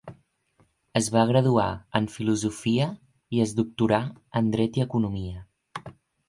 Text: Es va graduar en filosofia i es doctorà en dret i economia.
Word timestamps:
Es 0.99 1.09
va 1.15 1.25
graduar 1.31 1.65
en 1.99 2.07
filosofia 2.13 2.87
i 3.37 3.43
es 3.45 3.53
doctorà 3.61 4.01
en 4.41 4.49
dret 4.57 4.81
i 4.81 4.87
economia. 4.87 5.93